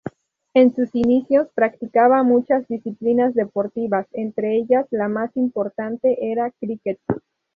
[0.55, 6.99] En sus inicios, practicaba muchas disciplinas deportivas; entre ellas la más importante era cricket.